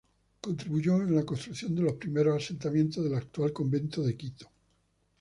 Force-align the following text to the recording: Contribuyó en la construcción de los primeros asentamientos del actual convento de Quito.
Contribuyó 0.41 1.03
en 1.03 1.13
la 1.15 1.23
construcción 1.23 1.75
de 1.75 1.83
los 1.83 1.93
primeros 1.93 2.35
asentamientos 2.43 3.03
del 3.03 3.13
actual 3.13 3.53
convento 3.53 4.01
de 4.01 4.17
Quito. 4.17 4.49